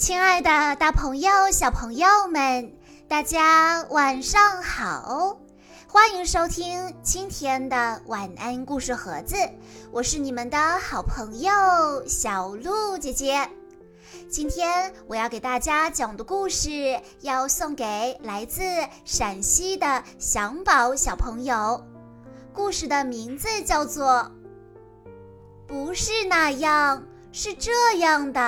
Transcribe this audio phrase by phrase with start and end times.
[0.00, 2.72] 亲爱的，大朋友、小朋友们，
[3.06, 5.38] 大家晚上好！
[5.86, 9.36] 欢迎收听今天的晚安故事盒子，
[9.92, 11.52] 我是你们的好朋友
[12.06, 13.46] 小鹿姐姐。
[14.30, 18.62] 今天我要给大家讲的故事，要送给来自
[19.04, 21.84] 陕西的祥宝小朋友。
[22.54, 24.32] 故事的名字叫做
[25.66, 28.40] 《不是那样，是这样的》。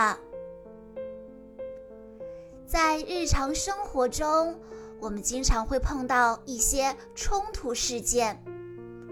[2.72, 4.58] 在日常生活中，
[4.98, 8.42] 我们经常会碰到一些冲突事件。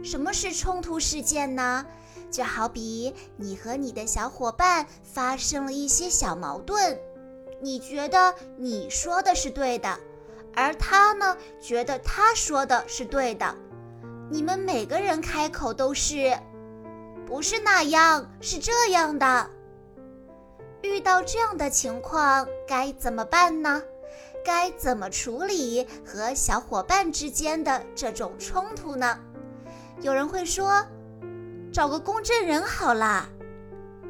[0.02, 1.84] 什么是冲突事件呢？
[2.30, 6.98] 就好比你和你的小伙伴发生了一些小矛盾，
[7.60, 10.00] 你觉得你说的是对的，
[10.54, 13.54] 而他呢，觉得他说的是对的。
[14.30, 16.34] 你们每个人开口都是，
[17.26, 19.50] 不是那样，是这样的。
[20.82, 23.82] 遇到这样的情况该怎么办呢？
[24.44, 29.18] 该怎么处理和小伙伴之间的这种冲突呢？
[30.00, 30.82] 有人会说，
[31.72, 33.28] 找个公证人好啦；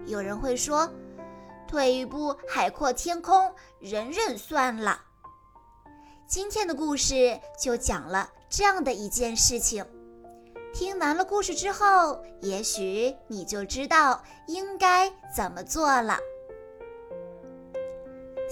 [0.07, 0.89] 有人会说，
[1.67, 5.03] 退一步海阔天空，忍忍算了。
[6.29, 9.85] 今天的故事就讲了这样的一件事情。
[10.73, 16.17] 听完了故事之后，也许你就知道应该怎么做了。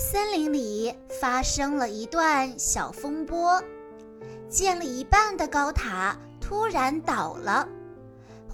[0.01, 3.61] 森林里发生了一段小风波，
[4.49, 7.69] 建了一半的高塔突然倒了，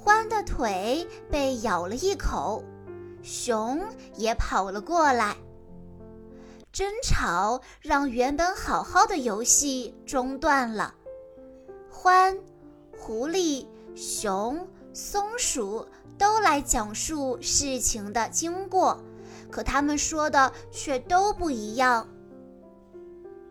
[0.03, 2.65] 獾的腿被咬了一口，
[3.23, 3.79] 熊
[4.17, 5.37] 也跑了过来。
[6.73, 10.95] 争吵让原本好好的游戏中断了，
[11.93, 12.39] 獾、
[12.97, 15.87] 狐狸、熊、松鼠
[16.17, 18.99] 都来讲述事情的经过。
[19.51, 22.09] 可他们说的却都不一样，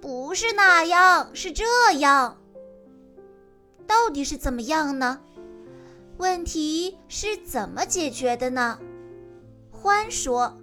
[0.02, 1.64] 不是那样，是这
[2.00, 2.38] 样。
[3.86, 5.20] 到底是怎么样呢？
[6.18, 8.80] 问题是怎么解决的呢？
[9.72, 10.58] 獾说：“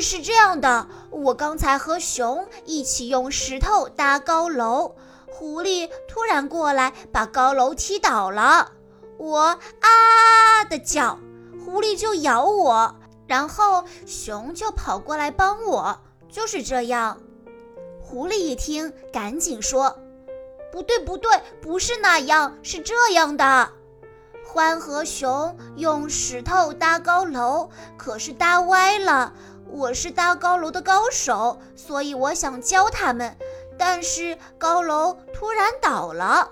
[0.00, 4.94] 是这样的，我刚才和熊一起用石头搭高楼，
[5.26, 8.72] 狐狸突然过来把高楼踢倒了，
[9.18, 11.18] 我啊的叫，
[11.64, 12.96] 狐狸就咬我。”
[13.26, 17.20] 然后熊就跑过来帮我，就是这样。
[18.00, 19.98] 狐狸一听，赶紧说
[20.70, 23.68] ：“不对，不对，不是那样，是这样的。
[24.46, 29.32] 獾和熊用石头搭高楼，可是搭歪了。
[29.68, 33.36] 我是搭高楼的高手，所以我想教他们。
[33.76, 36.48] 但是高楼突然倒了，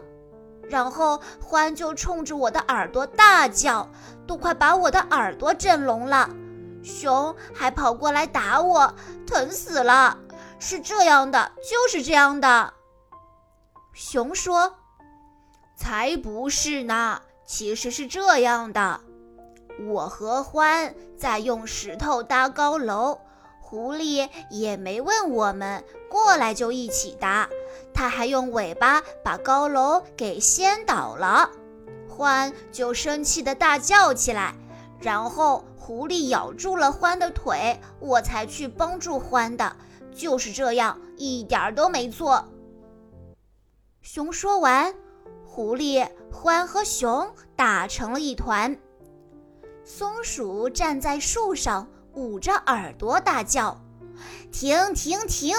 [0.68, 3.88] 然后獾就冲着我的耳朵大叫，
[4.26, 6.28] 都快把我的耳朵震聋了。”
[6.84, 8.94] 熊还跑过来打我，
[9.26, 10.18] 疼死了！
[10.58, 12.74] 是这样的，就是这样的。
[13.94, 14.74] 熊说
[15.76, 19.00] ：“才不是呢，其实是这样的。
[19.88, 23.18] 我和獾在用石头搭高楼，
[23.60, 27.48] 狐狸也没问我们，过来就一起搭。
[27.94, 31.48] 它还用尾巴把高楼给掀倒了，
[32.08, 34.54] 獾就生气的大叫起来，
[35.00, 39.76] 然后。”狐狸咬住了獾的腿，我才去帮助獾的，
[40.14, 42.42] 就是这样，一点都没错。
[44.00, 44.94] 熊说完，
[45.44, 48.74] 狐狸、獾和熊打成了一团。
[49.84, 53.78] 松鼠站在树上，捂着耳朵大叫
[54.50, 55.54] ：“停停停！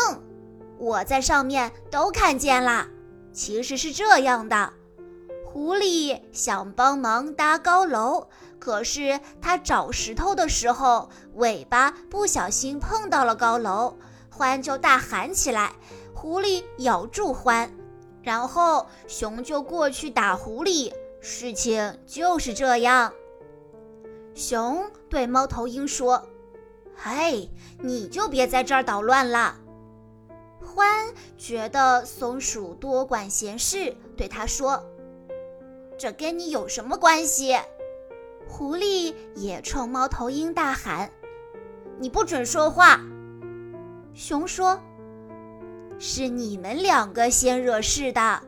[0.80, 2.88] 我在上面都看见了。
[3.32, 4.74] 其实是这样的。”
[5.46, 8.28] 狐狸想帮忙搭高楼，
[8.60, 13.98] 可是它找石头的时候，尾巴不小心碰到了高楼，
[14.36, 15.74] 獾就大喊起来。
[16.14, 17.70] 狐狸咬住獾，
[18.24, 20.92] 然后熊就过去打狐狸。
[21.22, 23.14] 事情就是这样。
[24.34, 26.28] 熊对猫头鹰说
[26.96, 27.50] ：“嘿，
[27.80, 29.58] 你就别在这儿捣乱了。”
[30.66, 34.84] 獾觉得松鼠多管闲事，对他说。
[35.98, 37.56] 这跟你有什么关系？
[38.48, 41.12] 狐狸也冲猫头鹰大喊
[42.00, 43.02] ：“你不准说话！”
[44.14, 44.80] 熊说
[46.00, 48.42] ：“是你们两个先惹事的。”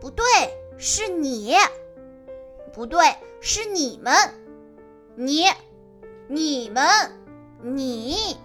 [0.00, 0.24] 不对，
[0.76, 1.54] 是你。
[2.72, 4.12] 不对，是你们。
[5.14, 5.44] 你，
[6.28, 6.84] 你们，
[7.62, 8.36] 你。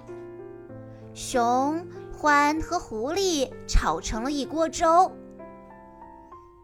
[1.13, 1.86] 熊、
[2.18, 5.12] 獾和狐狸吵成了一锅粥。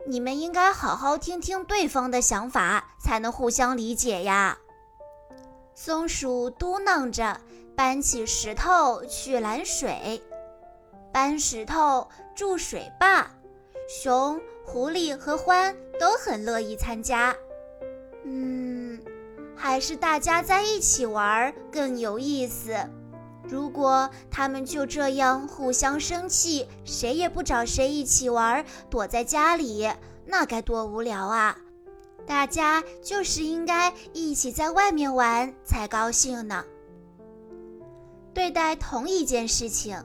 [0.09, 4.57] 你们应该好好听听对方的想法，才能互相理解呀。
[5.75, 7.41] 松鼠嘟囔着，
[7.75, 10.23] 搬起石头去拦水，
[11.11, 13.29] 搬石头筑水坝。
[13.89, 17.35] 熊、狐狸和獾都很乐意参加。
[18.23, 18.97] 嗯，
[19.57, 22.73] 还是大家在一起玩更有意思。
[23.49, 29.89] 如果他们就这样互相生气，谁也不找谁一起玩，躲在家里，
[30.25, 31.57] 那该多无聊啊！
[32.25, 36.65] 大家就是应该一起在外面玩才高兴呢。
[38.33, 39.97] 对待同一件事情，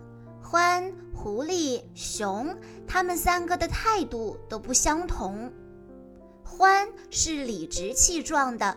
[0.43, 2.57] 獾、狐狸、熊，
[2.87, 5.53] 他们三个的态度都不相同。
[6.47, 8.77] 獾是理直气壮的，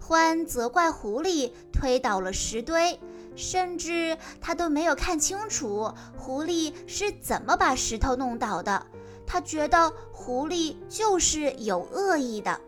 [0.00, 3.00] 獾责怪狐狸推倒了石堆。
[3.38, 8.84] 甚至他都没有看清楚狐狸是怎么把石头弄倒的，
[9.24, 12.60] 他觉得狐狸就是有恶意的。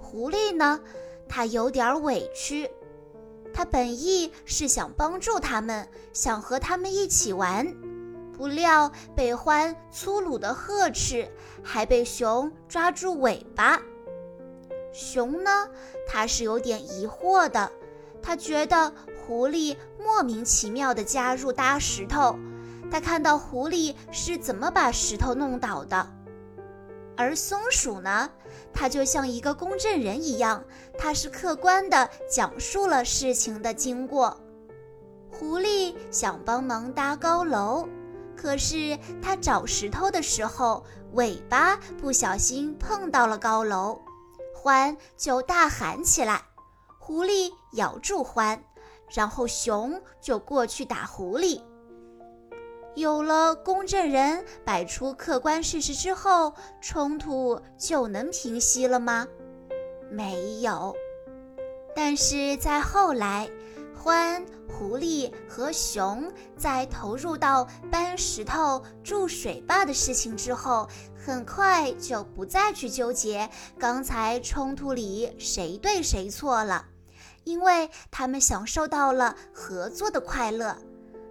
[0.00, 0.80] 狐狸呢，
[1.28, 2.70] 他有点委屈，
[3.52, 7.66] 他本意是想帮助他们，想和他们一起玩，
[8.32, 11.28] 不料被獾粗鲁的呵斥，
[11.62, 13.78] 还被熊抓住尾巴。
[14.90, 15.68] 熊呢，
[16.08, 17.70] 他是有点疑惑的，
[18.22, 18.90] 他觉得。
[19.26, 22.38] 狐狸莫名其妙地加入搭石头，
[22.90, 26.08] 他看到狐狸是怎么把石头弄倒的。
[27.16, 28.30] 而松鼠呢，
[28.72, 30.62] 它就像一个公证人一样，
[30.96, 34.38] 它是客观地讲述了事情的经过。
[35.32, 37.88] 狐狸想帮忙搭高楼，
[38.36, 40.84] 可是它找石头的时候，
[41.14, 43.98] 尾巴不小心碰到了高楼，
[44.62, 46.42] 獾就大喊起来，
[47.00, 48.58] 狐狸咬住獾。
[49.08, 51.60] 然后熊就过去打狐狸。
[52.94, 59.26] 有了公证人摆出客观事实之后，冲突就能平息了吗？
[60.10, 60.94] 没有。
[61.94, 63.50] 但是在后来，
[64.02, 73.48] 獾、狐狸和熊在投入到搬石头、筑水坝的事情之后，很快就不再去纠结
[73.78, 76.86] 刚才冲突里谁对谁错了。
[77.46, 80.76] 因为他们享受到了合作的快乐，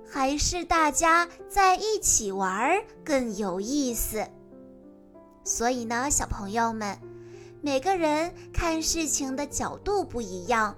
[0.10, 4.26] 还是大家在一起玩更有意思。
[5.44, 6.98] 所以呢，小朋友们，
[7.62, 10.74] 每个人看事情的角度不一样，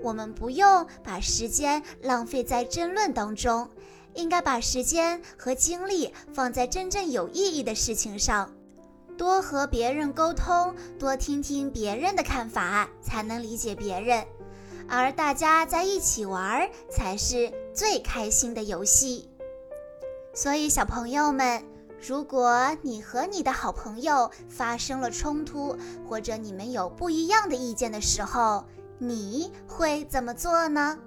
[0.00, 3.68] 我们不用把时间浪费在争论当中，
[4.14, 8.54] 应该把时间和精力放在真正有意义的事情上，
[9.16, 14.24] 多和别人沟通，多听听别人的看法，才能理解别人。
[14.88, 19.28] 而大家在一起玩才是最开心的游戏。
[20.34, 21.62] 所以，小朋友们，
[22.00, 25.76] 如果你和你的好朋友发生了冲突，
[26.08, 28.64] 或者你们有不一样的意见的时候，
[28.98, 30.98] 你会怎么做呢？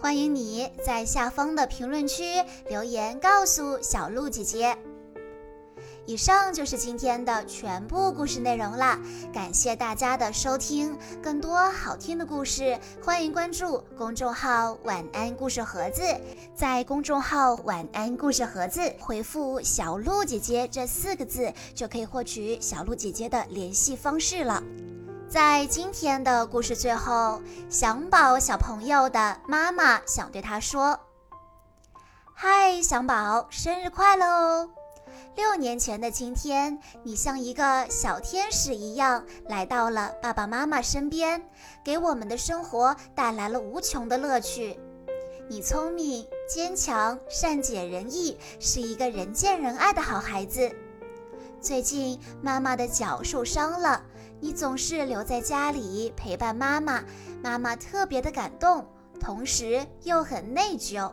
[0.00, 2.24] 欢迎你在下方的评论区
[2.68, 4.76] 留言告诉小鹿姐姐。
[6.06, 8.98] 以上就是今天的全部故事内容了，
[9.32, 10.94] 感谢大家的收听。
[11.22, 16.02] 更多好听的故事，欢迎关注公众号“晚安故事盒子”。
[16.54, 24.62] 在公众号“晚安故事盒子”回复“小鹿姐姐”这四个字，就可以获取小鹿姐姐的联系方式了。
[25.26, 27.40] 在今天的故事最后，
[27.70, 31.00] 祥宝小朋友的妈妈想对他说
[32.36, 34.68] ：“嗨，祥宝，生日快乐哦！”
[35.36, 41.42] 六年前的今天，你像一个小天使一样来到了爸爸妈妈身边，
[41.82, 44.78] 给我们的生活带来了无穷的乐趣。
[45.48, 50.70] 你聪明、坚强、善解人意，是一个人见人爱的好孩子。
[51.60, 54.02] 最近妈妈的脚受伤了，
[54.40, 57.02] 你总是留在家里陪伴妈妈，
[57.42, 58.86] 妈妈特别的感动，
[59.18, 61.12] 同时又很内疚。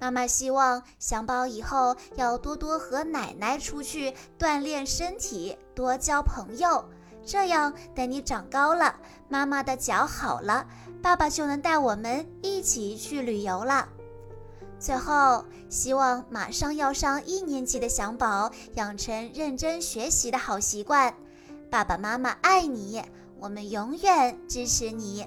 [0.00, 6.84] 妈妈希望小宝以后要多多和奶奶出去锻炼身体，多交朋友。
[7.22, 8.96] 这样等你长高了，
[9.28, 10.66] 妈妈的脚好了，
[11.02, 13.86] 爸爸就能带我们一起去旅游了。
[14.78, 21.14] 最后，希望马上要上一年级的小宝养成认真学习的好习惯。
[21.70, 23.02] 爸爸妈妈爱你，
[23.38, 25.26] 我们永远支持你。